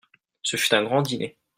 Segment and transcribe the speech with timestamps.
[0.41, 1.37] Ce fut un grand dîner.